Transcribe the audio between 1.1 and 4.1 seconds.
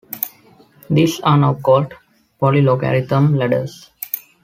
are now called polylogarithm ladders.